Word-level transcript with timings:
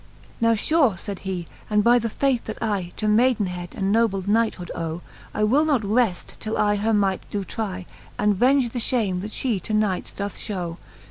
XXXIV. 0.01 0.41
Now 0.41 0.53
fure, 0.55 0.89
fayd 0.97 1.19
he_, 1.25 1.45
and 1.69 1.83
by 1.83 1.99
the 1.99 2.09
faith, 2.09 2.45
that 2.45 2.57
I 2.59 2.91
To 2.95 3.05
maydenhead 3.07 3.75
and 3.75 3.91
noble 3.91 4.27
knighthood 4.27 4.71
owe, 4.73 5.01
I 5.31 5.43
will 5.43 5.63
not 5.63 5.85
reft, 5.85 6.39
till 6.39 6.57
I 6.57 6.77
her 6.77 6.91
might 6.91 7.29
doe 7.29 7.43
trie. 7.43 7.85
And 8.17 8.33
venge 8.35 8.69
the 8.69 8.79
ftiame, 8.79 9.21
that 9.21 9.45
Ihe 9.45 9.61
to 9.61 9.75
knights 9.75 10.11
doth 10.11 10.35
fliow. 10.37 10.77